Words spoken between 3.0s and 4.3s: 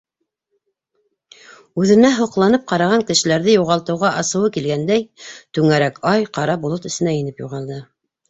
кешеләрҙе юғалтыуға